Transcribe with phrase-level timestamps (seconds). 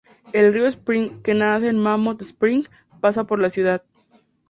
[0.33, 2.63] El río Spring, que nace en Mammoth Spring,
[3.01, 3.83] pasa por la ciudad.